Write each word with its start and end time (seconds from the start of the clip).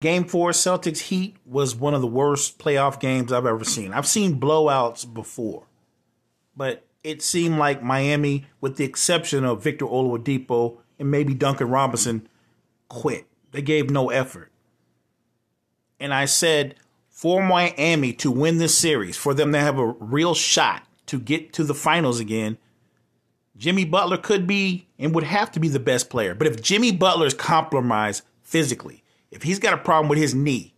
Game 0.00 0.24
four, 0.24 0.50
Celtics 0.50 0.98
Heat 0.98 1.36
was 1.44 1.74
one 1.74 1.92
of 1.92 2.00
the 2.00 2.06
worst 2.06 2.58
playoff 2.58 3.00
games 3.00 3.32
I've 3.32 3.46
ever 3.46 3.64
seen. 3.64 3.92
I've 3.92 4.06
seen 4.06 4.38
blowouts 4.38 5.12
before, 5.12 5.64
but 6.56 6.86
it 7.02 7.20
seemed 7.20 7.58
like 7.58 7.82
Miami, 7.82 8.46
with 8.60 8.76
the 8.76 8.84
exception 8.84 9.44
of 9.44 9.62
Victor 9.62 9.86
Oladipo 9.86 10.78
and 10.98 11.10
maybe 11.10 11.34
Duncan 11.34 11.68
Robinson, 11.68 12.28
quit. 12.88 13.26
They 13.50 13.62
gave 13.62 13.90
no 13.90 14.10
effort. 14.10 14.52
And 15.98 16.14
I 16.14 16.26
said, 16.26 16.76
for 17.08 17.42
Miami 17.42 18.12
to 18.14 18.30
win 18.30 18.58
this 18.58 18.78
series, 18.78 19.16
for 19.16 19.34
them 19.34 19.52
to 19.52 19.58
have 19.58 19.78
a 19.78 19.86
real 19.86 20.34
shot 20.34 20.84
to 21.06 21.18
get 21.18 21.52
to 21.54 21.64
the 21.64 21.74
finals 21.74 22.20
again, 22.20 22.58
Jimmy 23.56 23.84
Butler 23.84 24.18
could 24.18 24.46
be 24.46 24.86
and 24.96 25.12
would 25.12 25.24
have 25.24 25.50
to 25.52 25.60
be 25.60 25.66
the 25.66 25.80
best 25.80 26.08
player. 26.08 26.34
But 26.34 26.46
if 26.46 26.62
Jimmy 26.62 26.92
Butler 26.92 27.26
is 27.26 27.34
compromised 27.34 28.22
physically, 28.42 29.02
if 29.30 29.42
he's 29.42 29.58
got 29.58 29.74
a 29.74 29.78
problem 29.78 30.08
with 30.08 30.18
his 30.18 30.34
knee 30.34 30.74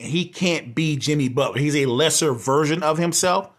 and 0.00 0.10
he 0.10 0.26
can't 0.26 0.74
be 0.74 0.96
Jimmy 0.96 1.28
Butler, 1.28 1.58
he's 1.58 1.76
a 1.76 1.86
lesser 1.86 2.32
version 2.32 2.82
of 2.82 2.98
himself, 2.98 3.50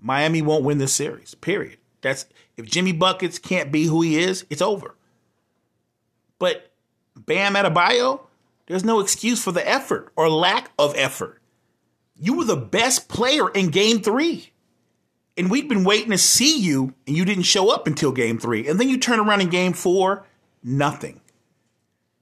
Miami 0.00 0.42
won't 0.42 0.64
win 0.64 0.78
this 0.78 0.94
series. 0.94 1.34
Period. 1.34 1.78
That's 2.00 2.26
if 2.56 2.66
Jimmy 2.66 2.92
Buckets 2.92 3.38
can't 3.38 3.70
be 3.70 3.84
who 3.84 4.02
he 4.02 4.18
is, 4.18 4.46
it's 4.50 4.62
over. 4.62 4.94
But 6.38 6.70
Bam 7.16 7.54
Adebayo, 7.54 8.20
there's 8.66 8.84
no 8.84 9.00
excuse 9.00 9.42
for 9.42 9.52
the 9.52 9.68
effort 9.68 10.12
or 10.16 10.30
lack 10.30 10.70
of 10.78 10.94
effort. 10.96 11.40
You 12.16 12.34
were 12.34 12.44
the 12.44 12.56
best 12.56 13.08
player 13.08 13.50
in 13.50 13.70
game 13.70 14.00
three. 14.00 14.52
And 15.36 15.50
we'd 15.50 15.68
been 15.68 15.84
waiting 15.84 16.10
to 16.10 16.18
see 16.18 16.58
you, 16.58 16.92
and 17.06 17.16
you 17.16 17.24
didn't 17.24 17.44
show 17.44 17.70
up 17.70 17.86
until 17.86 18.12
game 18.12 18.38
three. 18.38 18.68
And 18.68 18.78
then 18.78 18.88
you 18.88 18.98
turn 18.98 19.20
around 19.20 19.40
in 19.40 19.48
game 19.48 19.72
four, 19.72 20.26
nothing. 20.62 21.20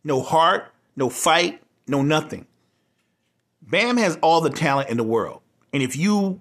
No 0.05 0.23
heart, 0.23 0.73
no 0.99 1.09
fight, 1.09 1.63
no 1.87 2.03
nothing. 2.03 2.45
Bam 3.63 3.97
has 3.97 4.19
all 4.21 4.41
the 4.41 4.51
talent 4.51 4.91
in 4.91 4.97
the 4.97 5.05
world. 5.05 5.41
And 5.73 5.83
if 5.83 5.97
you 5.97 6.41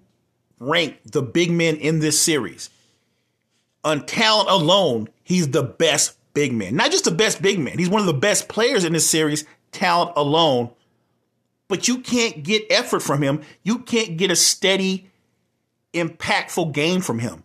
rank 0.60 0.98
the 1.06 1.22
big 1.22 1.52
men 1.52 1.76
in 1.76 2.00
this 2.00 2.20
series, 2.20 2.70
on 3.84 4.06
talent 4.06 4.50
alone, 4.50 5.10
he's 5.24 5.52
the 5.52 5.64
best 5.64 6.18
big 6.34 6.54
man. 6.54 6.76
Not 6.76 6.92
just 6.92 7.06
the 7.06 7.12
best 7.12 7.42
big 7.42 7.60
man, 7.60 7.78
he's 7.78 7.90
one 7.90 8.02
of 8.02 8.08
the 8.08 8.14
best 8.14 8.50
players 8.50 8.84
in 8.84 8.94
this 8.94 9.08
series, 9.08 9.46
talent 9.72 10.14
alone. 10.16 10.72
But 11.68 11.88
you 11.88 12.00
can't 12.00 12.44
get 12.44 12.66
effort 12.72 13.02
from 13.02 13.22
him. 13.22 13.42
You 13.62 13.80
can't 13.80 14.18
get 14.18 14.32
a 14.32 14.36
steady, 14.36 15.12
impactful 15.94 16.72
game 16.74 17.02
from 17.02 17.20
him. 17.20 17.44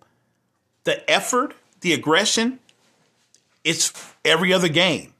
The 0.85 1.09
effort, 1.11 1.55
the 1.81 1.93
aggression, 1.93 2.61
it's 3.65 3.93
every 4.25 4.53
other 4.53 4.69
game. 4.69 5.12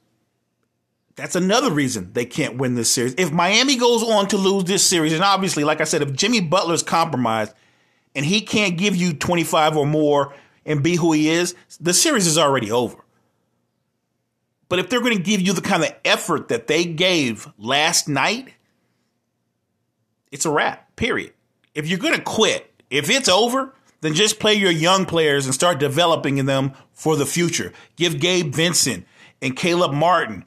That's 1.15 1.35
another 1.35 1.71
reason 1.71 2.11
they 2.13 2.25
can't 2.25 2.57
win 2.57 2.75
this 2.75 2.91
series. 2.91 3.13
If 3.17 3.31
Miami 3.31 3.75
goes 3.75 4.03
on 4.03 4.27
to 4.29 4.37
lose 4.37 4.63
this 4.63 4.85
series, 4.85 5.13
and 5.13 5.23
obviously, 5.23 5.63
like 5.63 5.79
I 5.79 5.83
said, 5.83 6.01
if 6.01 6.13
Jimmy 6.13 6.39
Butler's 6.41 6.81
compromised 6.81 7.53
and 8.15 8.25
he 8.25 8.41
can't 8.41 8.77
give 8.77 8.95
you 8.95 9.13
25 9.13 9.77
or 9.77 9.85
more 9.85 10.33
and 10.65 10.81
be 10.81 10.95
who 10.95 11.11
he 11.11 11.29
is, 11.29 11.55
the 11.79 11.93
series 11.93 12.25
is 12.25 12.37
already 12.37 12.71
over. 12.71 12.97
But 14.69 14.79
if 14.79 14.89
they're 14.89 15.01
going 15.01 15.17
to 15.17 15.23
give 15.23 15.39
you 15.39 15.53
the 15.53 15.61
kind 15.61 15.83
of 15.83 15.93
effort 16.03 16.47
that 16.47 16.65
they 16.65 16.85
gave 16.85 17.47
last 17.59 18.09
night, 18.09 18.53
it's 20.31 20.47
a 20.47 20.51
wrap, 20.51 20.95
period. 20.95 21.33
If 21.75 21.87
you're 21.87 21.99
going 21.99 22.15
to 22.15 22.23
quit, 22.23 22.71
if 22.89 23.09
it's 23.11 23.29
over, 23.29 23.75
then 24.01 24.15
just 24.15 24.39
play 24.39 24.55
your 24.55 24.71
young 24.71 25.05
players 25.05 25.45
and 25.45 25.53
start 25.53 25.79
developing 25.79 26.43
them 26.45 26.73
for 26.91 27.15
the 27.15 27.25
future. 27.25 27.71
Give 27.97 28.19
Gabe 28.19 28.53
Vincent 28.53 29.05
and 29.43 29.55
Caleb 29.55 29.93
Martin 29.93 30.43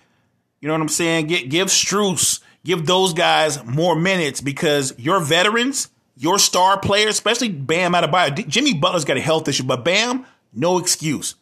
you 0.61 0.69
know 0.69 0.75
what 0.75 0.81
I'm 0.81 0.89
saying? 0.89 1.27
Get, 1.27 1.49
give 1.49 1.69
Strus, 1.69 2.41
give 2.65 2.87
those 2.87 3.13
guys 3.13 3.63
more 3.65 3.95
minutes 3.95 4.41
because 4.41 4.95
your 4.99 5.21
veterans, 5.21 5.89
your 6.17 6.39
star 6.39 6.81
players, 6.81 7.11
especially 7.11 7.51
Bam 7.51 7.93
Adebayo, 7.93 8.47
Jimmy 8.49 8.75
Butler's 8.75 9.05
got 9.05 9.17
a 9.17 9.21
health 9.21 9.49
issue, 9.49 9.65
but 9.65 9.85
Bam, 9.85 10.27
no 10.53 10.79
excuse. 10.79 11.35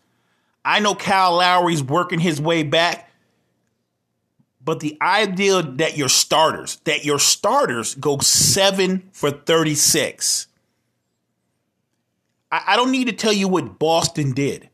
I 0.65 0.81
know 0.81 0.95
Kyle 0.95 1.37
Lowry's 1.37 1.83
working 1.83 2.19
his 2.19 2.41
way 2.41 2.63
back, 2.63 3.11
but 4.65 4.81
the 4.81 4.97
idea 5.01 5.63
that 5.63 5.97
your 5.97 6.09
starters, 6.09 6.77
that 6.85 7.05
your 7.05 7.19
starters 7.19 7.95
go 7.95 8.19
seven 8.19 9.09
for 9.13 9.31
36. 9.31 10.49
I, 12.51 12.63
I 12.69 12.77
don't 12.77 12.91
need 12.91 13.09
to 13.09 13.13
tell 13.13 13.33
you 13.33 13.47
what 13.47 13.79
Boston 13.79 14.33
did. 14.33 14.71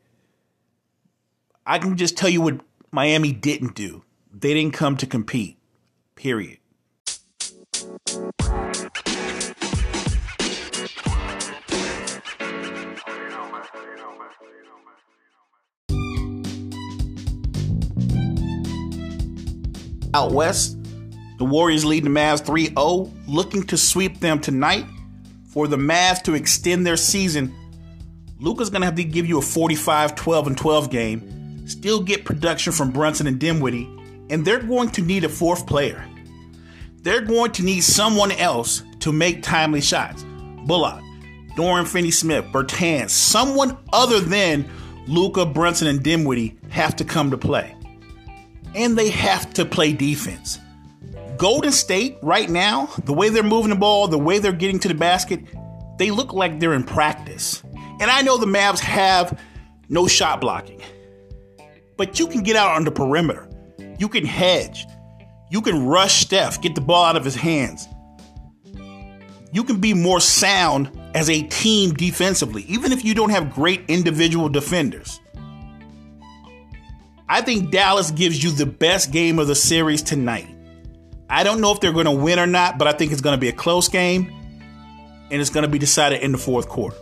I 1.65 1.77
can 1.77 1.97
just 1.97 2.17
tell 2.17 2.29
you 2.29 2.41
what 2.41 2.61
Miami 2.91 3.33
didn't 3.33 3.75
do. 3.75 4.03
They 4.33 4.53
didn't 4.53 4.73
come 4.73 4.95
to 4.97 5.05
compete. 5.05 5.57
Period. 6.15 6.57
Out 20.13 20.31
west, 20.33 20.77
the 21.37 21.45
Warriors 21.45 21.83
lead 21.85 22.03
the 22.03 22.09
Mavs 22.09 22.45
3 22.45 22.67
0, 22.67 23.11
looking 23.27 23.63
to 23.63 23.77
sweep 23.77 24.19
them 24.19 24.39
tonight. 24.39 24.85
For 25.49 25.67
the 25.67 25.77
Mavs 25.77 26.21
to 26.23 26.33
extend 26.33 26.85
their 26.85 26.95
season, 26.95 27.53
Luka's 28.39 28.69
going 28.69 28.81
to 28.81 28.85
have 28.85 28.95
to 28.95 29.03
give 29.03 29.25
you 29.25 29.39
a 29.39 29.41
45 29.41 30.15
12 30.15 30.47
and 30.47 30.57
12 30.57 30.89
game, 30.89 31.67
still 31.67 32.01
get 32.01 32.23
production 32.23 32.71
from 32.71 32.91
Brunson 32.91 33.27
and 33.27 33.39
Dinwiddie, 33.39 33.89
and 34.31 34.45
they're 34.45 34.59
going 34.59 34.89
to 34.89 35.01
need 35.01 35.23
a 35.23 35.29
fourth 35.29 35.67
player. 35.67 36.03
They're 37.03 37.21
going 37.21 37.51
to 37.53 37.63
need 37.63 37.81
someone 37.81 38.31
else 38.31 38.83
to 39.01 39.11
make 39.11 39.43
timely 39.43 39.81
shots. 39.81 40.23
Bullock, 40.65 41.03
Dorian 41.55 41.85
Finney 41.85 42.11
Smith, 42.11 42.45
Bertans, 42.45 43.09
someone 43.09 43.77
other 43.91 44.19
than 44.19 44.69
Luka 45.07 45.45
Brunson 45.45 45.87
and 45.87 46.01
Dinwiddie 46.01 46.57
have 46.69 46.95
to 46.95 47.03
come 47.03 47.31
to 47.31 47.37
play. 47.37 47.75
And 48.73 48.97
they 48.97 49.09
have 49.09 49.53
to 49.55 49.65
play 49.65 49.91
defense. 49.93 50.59
Golden 51.37 51.71
State, 51.71 52.17
right 52.21 52.49
now, 52.49 52.85
the 53.03 53.13
way 53.13 53.29
they're 53.29 53.43
moving 53.43 53.71
the 53.71 53.75
ball, 53.75 54.07
the 54.07 54.17
way 54.17 54.39
they're 54.39 54.51
getting 54.51 54.79
to 54.79 54.87
the 54.87 54.93
basket, 54.93 55.41
they 55.97 56.11
look 56.11 56.33
like 56.33 56.59
they're 56.59 56.73
in 56.73 56.83
practice. 56.83 57.63
And 57.99 58.09
I 58.09 58.21
know 58.21 58.37
the 58.37 58.45
Mavs 58.45 58.79
have 58.79 59.39
no 59.89 60.07
shot 60.07 60.39
blocking, 60.39 60.81
but 61.97 62.19
you 62.19 62.27
can 62.27 62.43
get 62.43 62.55
out 62.55 62.75
on 62.75 62.85
the 62.85 62.91
perimeter. 62.91 63.50
You 63.99 64.09
can 64.09 64.25
hedge. 64.25 64.85
You 65.49 65.61
can 65.61 65.85
rush 65.85 66.21
Steph, 66.21 66.61
get 66.61 66.75
the 66.75 66.81
ball 66.81 67.05
out 67.05 67.15
of 67.15 67.25
his 67.25 67.35
hands. 67.35 67.87
You 69.53 69.63
can 69.63 69.81
be 69.81 69.93
more 69.93 70.19
sound 70.21 70.97
as 71.13 71.29
a 71.29 71.43
team 71.43 71.93
defensively, 71.93 72.63
even 72.63 72.91
if 72.91 73.03
you 73.03 73.13
don't 73.13 73.31
have 73.31 73.53
great 73.53 73.81
individual 73.89 74.47
defenders. 74.47 75.19
I 77.27 77.41
think 77.41 77.71
Dallas 77.71 78.11
gives 78.11 78.43
you 78.43 78.51
the 78.51 78.65
best 78.65 79.11
game 79.11 79.39
of 79.39 79.47
the 79.47 79.55
series 79.55 80.01
tonight. 80.01 80.47
I 81.29 81.43
don't 81.43 81.61
know 81.61 81.71
if 81.71 81.79
they're 81.79 81.93
going 81.93 82.05
to 82.05 82.11
win 82.11 82.39
or 82.39 82.47
not, 82.47 82.77
but 82.77 82.87
I 82.87 82.91
think 82.91 83.11
it's 83.11 83.21
going 83.21 83.35
to 83.35 83.39
be 83.39 83.49
a 83.49 83.53
close 83.53 83.87
game 83.87 84.33
and 85.31 85.39
it's 85.39 85.49
going 85.49 85.63
to 85.63 85.69
be 85.69 85.79
decided 85.79 86.21
in 86.21 86.33
the 86.33 86.37
fourth 86.37 86.67
quarter. 86.67 86.97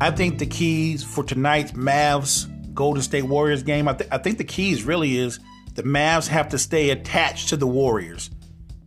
I 0.00 0.10
think 0.10 0.38
the 0.38 0.46
keys 0.46 1.04
for 1.04 1.22
tonight's 1.22 1.72
Mavs 1.72 2.48
Golden 2.74 3.02
State 3.02 3.24
Warriors 3.24 3.62
game, 3.62 3.86
I, 3.86 3.92
th- 3.92 4.08
I 4.10 4.16
think 4.16 4.38
the 4.38 4.44
keys 4.44 4.84
really 4.84 5.18
is 5.18 5.38
the 5.74 5.82
Mavs 5.82 6.26
have 6.28 6.48
to 6.50 6.58
stay 6.58 6.88
attached 6.88 7.50
to 7.50 7.56
the 7.58 7.66
Warriors 7.66 8.30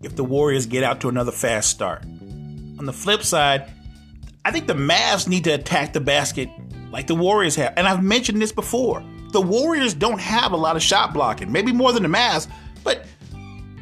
if 0.02 0.16
the 0.16 0.24
Warriors 0.24 0.66
get 0.66 0.84
out 0.84 1.02
to 1.02 1.10
another 1.10 1.32
fast 1.32 1.70
start. 1.70 2.04
On 2.04 2.86
the 2.86 2.94
flip 2.94 3.22
side, 3.22 3.72
I 4.44 4.52
think 4.52 4.66
the 4.66 4.74
Mavs 4.74 5.28
need 5.28 5.44
to 5.44 5.52
attack 5.52 5.94
the 5.94 6.02
basket 6.02 6.50
like 6.92 7.06
the 7.06 7.16
Warriors 7.16 7.56
have. 7.58 7.74
And 7.78 7.88
I've 7.88 8.04
mentioned 8.04 8.42
this 8.42 8.52
before. 8.52 9.04
The 9.32 9.42
Warriors 9.42 9.94
don't 9.94 10.20
have 10.20 10.52
a 10.52 10.58
lot 10.58 10.76
of 10.76 10.82
shot 10.82 11.14
blocking, 11.14 11.52
maybe 11.52 11.72
more 11.72 11.94
than 11.94 12.04
the 12.04 12.10
Mavs, 12.10 12.48
but 12.84 13.06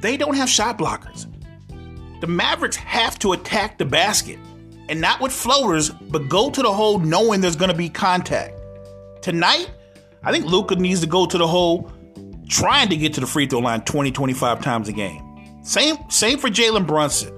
they 0.01 0.17
don't 0.17 0.35
have 0.35 0.49
shot 0.49 0.77
blockers. 0.77 1.27
The 2.19 2.27
Mavericks 2.27 2.75
have 2.75 3.17
to 3.19 3.31
attack 3.31 3.77
the 3.77 3.85
basket 3.85 4.37
and 4.89 4.99
not 5.01 5.21
with 5.21 5.31
floaters, 5.31 5.89
but 5.89 6.29
go 6.29 6.49
to 6.49 6.61
the 6.61 6.71
hole 6.71 6.99
knowing 6.99 7.41
there's 7.41 7.55
going 7.55 7.71
to 7.71 7.77
be 7.77 7.89
contact. 7.89 8.53
Tonight, 9.21 9.69
I 10.23 10.31
think 10.31 10.45
Luka 10.45 10.75
needs 10.75 11.01
to 11.01 11.07
go 11.07 11.25
to 11.25 11.37
the 11.37 11.47
hole 11.47 11.91
trying 12.47 12.89
to 12.89 12.97
get 12.97 13.13
to 13.13 13.21
the 13.21 13.27
free 13.27 13.47
throw 13.47 13.59
line 13.59 13.81
20, 13.81 14.11
25 14.11 14.61
times 14.61 14.89
a 14.89 14.91
game. 14.91 15.21
Same, 15.63 15.97
same 16.09 16.37
for 16.37 16.49
Jalen 16.49 16.85
Brunson. 16.85 17.37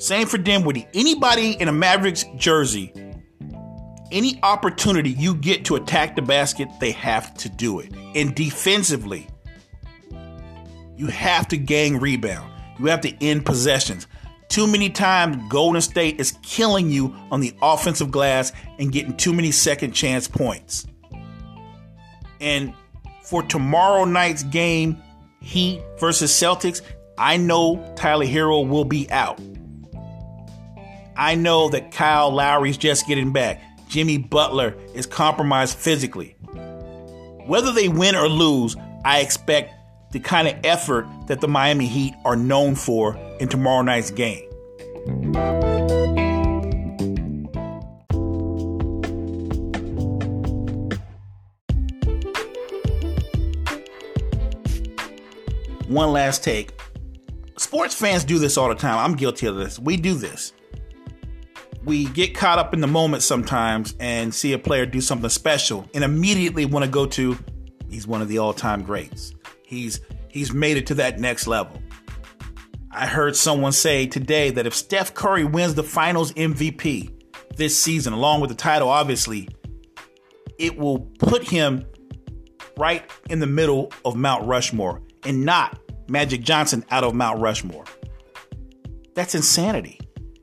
Same 0.00 0.26
for 0.26 0.38
Dinwiddie. 0.38 0.88
Anybody 0.94 1.52
in 1.52 1.68
a 1.68 1.72
Mavericks 1.72 2.24
jersey, 2.36 2.92
any 4.10 4.40
opportunity 4.42 5.10
you 5.10 5.34
get 5.34 5.66
to 5.66 5.76
attack 5.76 6.16
the 6.16 6.22
basket, 6.22 6.68
they 6.80 6.90
have 6.92 7.34
to 7.34 7.48
do 7.48 7.80
it. 7.80 7.92
And 8.14 8.34
defensively, 8.34 9.28
you 10.96 11.06
have 11.08 11.48
to 11.48 11.56
gang 11.56 12.00
rebound. 12.00 12.50
You 12.78 12.86
have 12.86 13.02
to 13.02 13.14
end 13.24 13.44
possessions. 13.44 14.06
Too 14.50 14.66
many 14.66 14.90
times, 14.90 15.36
Golden 15.48 15.80
State 15.80 16.18
is 16.18 16.36
killing 16.42 16.90
you 16.90 17.14
on 17.30 17.40
the 17.40 17.54
offensive 17.62 18.10
glass 18.10 18.52
and 18.80 18.90
getting 18.90 19.16
too 19.16 19.32
many 19.32 19.52
second 19.52 19.92
chance 19.92 20.26
points. 20.26 20.88
And 22.40 22.74
for 23.22 23.44
tomorrow 23.44 24.04
night's 24.04 24.42
game, 24.42 25.00
Heat 25.40 25.80
versus 26.00 26.32
Celtics, 26.32 26.82
I 27.16 27.36
know 27.36 27.94
Tyler 27.96 28.26
Herro 28.26 28.68
will 28.68 28.84
be 28.84 29.08
out. 29.10 29.40
I 31.16 31.36
know 31.36 31.68
that 31.68 31.92
Kyle 31.92 32.32
Lowry's 32.32 32.76
just 32.76 33.06
getting 33.06 33.32
back. 33.32 33.62
Jimmy 33.88 34.18
Butler 34.18 34.74
is 34.94 35.06
compromised 35.06 35.78
physically. 35.78 36.34
Whether 37.46 37.72
they 37.72 37.88
win 37.88 38.16
or 38.16 38.28
lose, 38.28 38.74
I 39.04 39.20
expect 39.20 39.74
the 40.12 40.20
kind 40.20 40.48
of 40.48 40.54
effort 40.64 41.06
that 41.26 41.40
the 41.40 41.48
Miami 41.48 41.86
Heat 41.86 42.14
are 42.24 42.36
known 42.36 42.74
for 42.74 43.16
in 43.38 43.48
tomorrow 43.48 43.82
night's 43.82 44.10
game. 44.10 44.46
One 55.88 56.12
last 56.12 56.44
take. 56.44 56.70
Sports 57.58 57.94
fans 57.94 58.24
do 58.24 58.38
this 58.38 58.56
all 58.56 58.68
the 58.68 58.76
time. 58.76 58.96
I'm 58.98 59.16
guilty 59.16 59.46
of 59.46 59.56
this. 59.56 59.78
We 59.78 59.96
do 59.96 60.14
this. 60.14 60.52
We 61.84 62.04
get 62.06 62.34
caught 62.34 62.58
up 62.58 62.74
in 62.74 62.80
the 62.80 62.86
moment 62.86 63.22
sometimes 63.22 63.94
and 63.98 64.32
see 64.32 64.52
a 64.52 64.58
player 64.58 64.86
do 64.86 65.00
something 65.00 65.30
special 65.30 65.88
and 65.94 66.04
immediately 66.04 66.64
want 66.64 66.84
to 66.84 66.90
go 66.90 67.06
to 67.06 67.36
he's 67.88 68.06
one 68.06 68.22
of 68.22 68.28
the 68.28 68.38
all-time 68.38 68.82
greats. 68.82 69.34
He's 69.70 70.00
he's 70.28 70.52
made 70.52 70.78
it 70.78 70.88
to 70.88 70.94
that 70.96 71.20
next 71.20 71.46
level. 71.46 71.80
I 72.90 73.06
heard 73.06 73.36
someone 73.36 73.70
say 73.70 74.08
today 74.08 74.50
that 74.50 74.66
if 74.66 74.74
Steph 74.74 75.14
Curry 75.14 75.44
wins 75.44 75.76
the 75.76 75.84
finals 75.84 76.32
MVP 76.32 77.12
this 77.54 77.80
season, 77.80 78.12
along 78.12 78.40
with 78.40 78.50
the 78.50 78.56
title, 78.56 78.88
obviously, 78.88 79.48
it 80.58 80.76
will 80.76 80.98
put 81.20 81.44
him 81.44 81.86
right 82.76 83.08
in 83.28 83.38
the 83.38 83.46
middle 83.46 83.92
of 84.04 84.16
Mount 84.16 84.44
Rushmore 84.44 85.02
and 85.24 85.44
not 85.44 85.78
Magic 86.08 86.40
Johnson 86.40 86.84
out 86.90 87.04
of 87.04 87.14
Mount 87.14 87.38
Rushmore. 87.40 87.84
That's 89.14 89.36
insanity. 89.36 90.00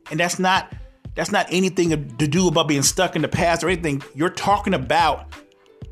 And 0.09 0.21
that's 0.21 0.39
not 0.39 0.73
that's 1.15 1.33
not 1.33 1.47
anything 1.49 1.89
to 1.89 2.27
do 2.29 2.47
about 2.47 2.69
being 2.69 2.81
stuck 2.81 3.17
in 3.17 3.23
the 3.23 3.27
past 3.27 3.61
or 3.61 3.67
anything. 3.67 4.01
You're 4.15 4.29
talking 4.29 4.73
about 4.73 5.33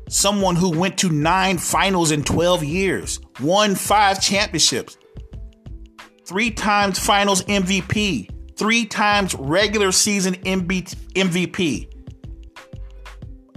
someone 0.08 0.56
who 0.56 0.78
went 0.78 0.98
to 0.98 1.10
nine 1.10 1.58
finals 1.58 2.10
in 2.10 2.22
12 2.22 2.64
years, 2.64 3.20
won 3.40 3.74
five 3.74 4.20
championships, 4.20 4.96
three 6.24 6.50
times 6.50 6.98
finals 6.98 7.42
MVP, 7.44 8.56
three 8.56 8.86
times 8.86 9.34
regular 9.34 9.92
season 9.92 10.34
MVP. 10.34 11.92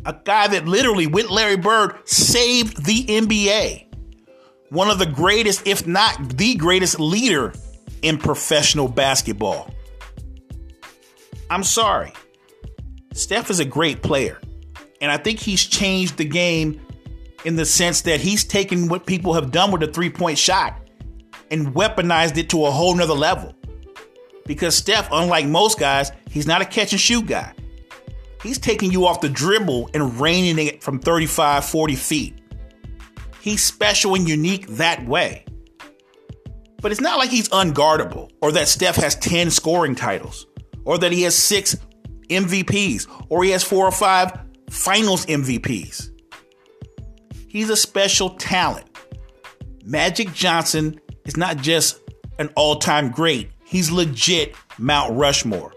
A 0.06 0.13
guy 0.24 0.48
that 0.48 0.66
literally, 0.66 1.07
with 1.07 1.30
Larry 1.30 1.57
Bird, 1.57 1.96
saved 2.06 2.86
the 2.86 3.04
NBA. 3.06 3.86
One 4.69 4.90
of 4.90 5.00
the 5.00 5.06
greatest, 5.06 5.68
if 5.68 5.86
not 5.86 6.38
the 6.38 6.56
greatest 6.56 7.00
leader 7.00 7.54
in 8.02 8.18
professional 8.18 8.88
basketball. 8.88 9.69
I'm 11.50 11.63
sorry. 11.63 12.13
Steph 13.13 13.50
is 13.50 13.60
a 13.60 13.66
great 13.66 14.02
player. 14.02 14.40
And 15.01 15.12
I 15.12 15.18
think 15.18 15.40
he's 15.40 15.66
changed 15.66 16.18
the 16.18 16.25
game 16.25 16.81
in 17.46 17.56
the 17.56 17.66
sense 17.66 18.01
that 18.01 18.19
he's 18.19 18.44
taken 18.44 18.88
what 18.88 19.06
people 19.06 19.34
have 19.34 19.51
done 19.51 19.72
with 19.72 19.81
the 19.81 19.88
three 19.88 20.10
point 20.10 20.38
shot 20.38 20.80
and 21.51 21.74
weaponized 21.74 22.38
it 22.38 22.50
to 22.50 22.66
a 22.66 22.72
whole 22.72 22.96
nother 22.96 23.13
level. 23.13 23.54
Because 24.46 24.75
Steph, 24.75 25.10
unlike 25.12 25.46
most 25.46 25.80
guys, 25.80 26.12
he's 26.30 26.48
not 26.48 26.62
a 26.62 26.66
catch 26.66 26.92
and 26.92 27.00
shoot 27.00 27.25
guy. 27.25 27.54
He's 28.44 28.57
taking 28.57 28.92
you 28.92 29.06
off 29.06 29.22
the 29.22 29.30
dribble 29.30 29.90
and 29.94 30.19
raining 30.19 30.66
it 30.66 30.81
from 30.81 31.00
35, 31.00 31.66
40 31.66 31.95
feet. 31.95 32.40
He's 33.42 33.63
special 33.63 34.16
and 34.16 34.28
unique 34.28 34.68
that 34.68 35.06
way. 35.06 35.45
But 36.81 36.92
it's 36.92 37.02
not 37.02 37.18
like 37.18 37.30
he's 37.30 37.50
unguardable 37.50 38.31
or 38.42 38.52
that 38.54 38.68
Steph 38.68 38.95
has 38.95 39.16
10 39.16 39.52
scoring 39.52 39.95
titles 39.95 40.48
or 40.86 40.98
that 40.98 41.12
he 41.12 41.24
has 41.24 41.36
six 41.36 41.75
MVPs 42.30 43.07
or 43.30 43.44
he 43.44 43.52
has 43.52 43.63
four 43.63 43.86
or 43.86 43.92
five 43.92 44.31
finals 44.69 45.25
MVPs. 45.25 46.10
He's 47.48 47.69
a 47.69 47.75
special 47.75 48.31
talent. 48.31 48.86
Magic 49.83 50.33
Johnson 50.33 51.00
is 51.25 51.36
not 51.36 51.57
just 51.57 52.00
an 52.38 52.50
all 52.56 52.77
time 52.77 53.12
great, 53.12 53.51
he's 53.66 53.92
legit 53.92 54.56
Mount 54.77 55.16
Rushmore. 55.16 55.74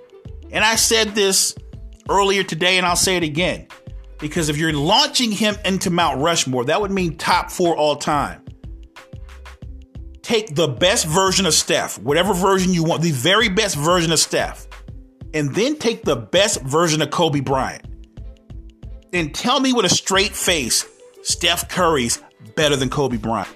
And 0.50 0.64
I 0.64 0.76
said 0.76 1.14
this 1.14 1.54
earlier 2.08 2.42
today, 2.42 2.76
and 2.76 2.86
I'll 2.86 2.96
say 2.96 3.16
it 3.16 3.22
again. 3.22 3.68
Because 4.18 4.48
if 4.48 4.56
you're 4.56 4.72
launching 4.72 5.32
him 5.32 5.56
into 5.64 5.90
Mount 5.90 6.20
Rushmore, 6.20 6.66
that 6.66 6.80
would 6.80 6.92
mean 6.92 7.16
top 7.16 7.50
four 7.50 7.76
all 7.76 7.96
time. 7.96 8.44
Take 10.22 10.54
the 10.54 10.68
best 10.68 11.06
version 11.06 11.46
of 11.46 11.54
Steph, 11.54 11.98
whatever 11.98 12.32
version 12.32 12.72
you 12.72 12.84
want, 12.84 13.02
the 13.02 13.10
very 13.10 13.48
best 13.48 13.76
version 13.76 14.12
of 14.12 14.20
Steph, 14.20 14.68
and 15.34 15.52
then 15.54 15.76
take 15.76 16.04
the 16.04 16.14
best 16.14 16.60
version 16.62 17.02
of 17.02 17.10
Kobe 17.10 17.40
Bryant. 17.40 17.84
And 19.14 19.34
tell 19.34 19.60
me 19.60 19.74
with 19.74 19.84
a 19.84 19.90
straight 19.90 20.32
face, 20.32 20.86
Steph 21.22 21.68
Curry's 21.68 22.22
better 22.54 22.76
than 22.76 22.88
Kobe 22.88 23.18
Bryant. 23.18 23.48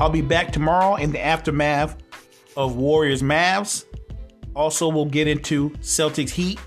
I'll 0.00 0.10
be 0.10 0.22
back 0.22 0.52
tomorrow 0.52 0.96
in 0.96 1.12
the 1.12 1.24
aftermath 1.24 1.96
of 2.56 2.76
Warriors 2.76 3.22
Mavs. 3.22 3.84
Also, 4.54 4.88
we'll 4.88 5.04
get 5.04 5.28
into 5.28 5.70
Celtics 5.80 6.30
Heat. 6.30 6.58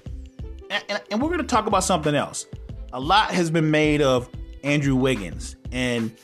And, 0.70 0.84
and, 0.88 1.02
and 1.12 1.22
we're 1.22 1.30
going 1.30 1.42
to 1.42 1.46
talk 1.46 1.66
about 1.66 1.84
something 1.84 2.16
else. 2.16 2.46
A 2.94 3.00
lot 3.00 3.32
has 3.32 3.52
been 3.52 3.72
made 3.72 4.02
of 4.02 4.30
Andrew 4.64 4.96
Wiggins 4.96 5.58
and 5.72 6.16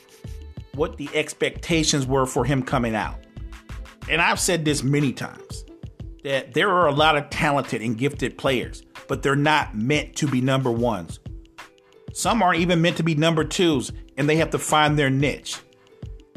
what 0.78 0.96
the 0.96 1.10
expectations 1.12 2.06
were 2.06 2.24
for 2.24 2.44
him 2.44 2.62
coming 2.62 2.94
out. 2.94 3.18
And 4.08 4.22
I've 4.22 4.40
said 4.40 4.64
this 4.64 4.82
many 4.82 5.12
times 5.12 5.64
that 6.24 6.54
there 6.54 6.70
are 6.70 6.86
a 6.86 6.92
lot 6.92 7.16
of 7.16 7.28
talented 7.28 7.82
and 7.82 7.98
gifted 7.98 8.38
players, 8.38 8.82
but 9.08 9.22
they're 9.22 9.36
not 9.36 9.76
meant 9.76 10.16
to 10.16 10.26
be 10.26 10.40
number 10.40 10.70
ones. 10.70 11.20
Some 12.14 12.42
aren't 12.42 12.60
even 12.60 12.80
meant 12.80 12.96
to 12.96 13.02
be 13.02 13.14
number 13.14 13.44
twos, 13.44 13.92
and 14.16 14.28
they 14.28 14.36
have 14.36 14.50
to 14.50 14.58
find 14.58 14.98
their 14.98 15.10
niche. 15.10 15.58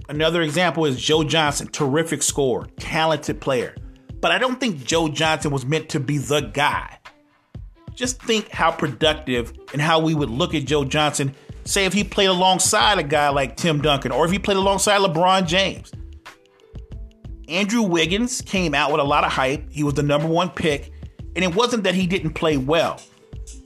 Another 0.09 0.41
example 0.41 0.85
is 0.85 1.01
Joe 1.01 1.23
Johnson, 1.23 1.67
terrific 1.67 2.21
scorer, 2.21 2.67
talented 2.77 3.39
player. 3.39 3.75
But 4.19 4.31
I 4.31 4.37
don't 4.37 4.59
think 4.59 4.83
Joe 4.85 5.07
Johnson 5.07 5.51
was 5.51 5.65
meant 5.65 5.89
to 5.89 5.99
be 5.99 6.17
the 6.17 6.41
guy. 6.41 6.99
Just 7.95 8.21
think 8.21 8.49
how 8.49 8.71
productive 8.71 9.53
and 9.73 9.81
how 9.81 9.99
we 9.99 10.13
would 10.13 10.29
look 10.29 10.53
at 10.53 10.65
Joe 10.65 10.83
Johnson, 10.83 11.33
say 11.63 11.85
if 11.85 11.93
he 11.93 12.03
played 12.03 12.29
alongside 12.29 12.97
a 12.99 13.03
guy 13.03 13.29
like 13.29 13.57
Tim 13.57 13.81
Duncan 13.81 14.11
or 14.11 14.25
if 14.25 14.31
he 14.31 14.39
played 14.39 14.57
alongside 14.57 14.99
LeBron 14.99 15.47
James. 15.47 15.91
Andrew 17.47 17.81
Wiggins 17.81 18.41
came 18.41 18.73
out 18.73 18.91
with 18.91 19.01
a 19.01 19.03
lot 19.03 19.23
of 19.23 19.31
hype. 19.31 19.69
He 19.71 19.83
was 19.83 19.95
the 19.95 20.03
number 20.03 20.27
one 20.27 20.49
pick, 20.49 20.91
and 21.35 21.43
it 21.43 21.53
wasn't 21.53 21.83
that 21.83 21.95
he 21.95 22.07
didn't 22.07 22.31
play 22.31 22.55
well, 22.55 23.01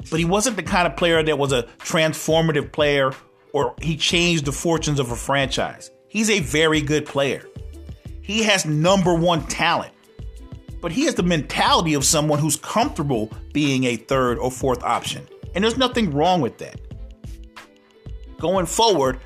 but 0.09 0.19
he 0.19 0.25
wasn't 0.25 0.55
the 0.55 0.63
kind 0.63 0.87
of 0.87 0.97
player 0.97 1.21
that 1.21 1.37
was 1.37 1.51
a 1.51 1.63
transformative 1.79 2.71
player 2.71 3.13
or 3.55 3.73
he 3.81 3.95
changed 3.95 4.43
the 4.43 4.51
fortunes 4.51 4.99
of 4.99 5.11
a 5.11 5.15
franchise. 5.15 5.89
He's 6.09 6.29
a 6.29 6.41
very 6.41 6.81
good 6.81 7.05
player. 7.05 7.47
He 8.21 8.43
has 8.43 8.65
number 8.65 9.13
one 9.15 9.45
talent, 9.47 9.93
but 10.81 10.91
he 10.91 11.05
has 11.05 11.15
the 11.15 11.23
mentality 11.23 11.93
of 11.93 12.03
someone 12.03 12.37
who's 12.37 12.57
comfortable 12.57 13.31
being 13.53 13.85
a 13.85 13.95
third 13.95 14.39
or 14.39 14.51
fourth 14.51 14.83
option. 14.83 15.25
And 15.53 15.63
there's 15.63 15.77
nothing 15.77 16.11
wrong 16.11 16.41
with 16.41 16.57
that. 16.57 16.81
Going 18.39 18.65
forward, 18.65 19.19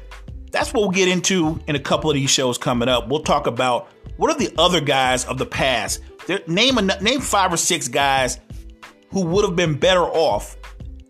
that's 0.51 0.73
what 0.73 0.81
we'll 0.81 0.91
get 0.91 1.07
into 1.07 1.59
in 1.67 1.75
a 1.75 1.79
couple 1.79 2.09
of 2.09 2.15
these 2.15 2.29
shows 2.29 2.57
coming 2.57 2.89
up. 2.89 3.07
We'll 3.07 3.23
talk 3.23 3.47
about 3.47 3.89
what 4.17 4.31
are 4.31 4.37
the 4.37 4.53
other 4.57 4.81
guys 4.81 5.25
of 5.25 5.37
the 5.37 5.45
past. 5.45 6.01
name 6.47 6.77
a, 6.77 6.81
name 7.01 7.21
five 7.21 7.53
or 7.53 7.57
six 7.57 7.87
guys 7.87 8.39
who 9.11 9.21
would 9.25 9.45
have 9.45 9.55
been 9.55 9.77
better 9.77 10.03
off 10.03 10.55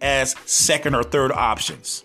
as 0.02 0.36
second 0.46 0.96
or 0.96 1.04
third 1.04 1.32
options. 1.32 2.04